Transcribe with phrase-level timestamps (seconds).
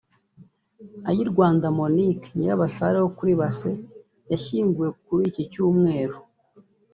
[1.09, 3.71] Ayirwanda Monique (Nyirabasare wo kuri Base)
[4.31, 6.17] yashyinguwe kur iki Cyumweru